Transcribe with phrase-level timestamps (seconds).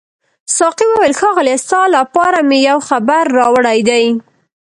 [0.57, 4.03] ساقي وویل ښاغلیه ستا لپاره مې یو خبر راوړی دی.